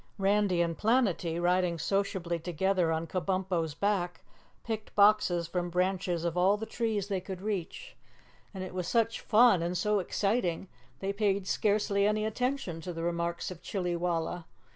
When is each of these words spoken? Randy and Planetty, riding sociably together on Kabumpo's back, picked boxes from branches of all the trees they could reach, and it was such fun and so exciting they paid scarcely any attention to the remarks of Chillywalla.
Randy 0.17 0.63
and 0.63 0.75
Planetty, 0.75 1.39
riding 1.39 1.77
sociably 1.77 2.39
together 2.39 2.91
on 2.91 3.05
Kabumpo's 3.05 3.75
back, 3.75 4.23
picked 4.63 4.95
boxes 4.95 5.47
from 5.47 5.69
branches 5.69 6.25
of 6.25 6.35
all 6.35 6.57
the 6.57 6.65
trees 6.65 7.07
they 7.07 7.21
could 7.21 7.39
reach, 7.39 7.95
and 8.51 8.63
it 8.63 8.73
was 8.73 8.87
such 8.87 9.21
fun 9.21 9.61
and 9.61 9.77
so 9.77 9.99
exciting 9.99 10.69
they 11.01 11.13
paid 11.13 11.45
scarcely 11.45 12.07
any 12.07 12.25
attention 12.25 12.81
to 12.81 12.91
the 12.93 13.03
remarks 13.03 13.51
of 13.51 13.61
Chillywalla. 13.61 14.45